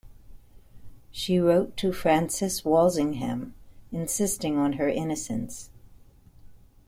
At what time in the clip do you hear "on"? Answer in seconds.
4.57-4.73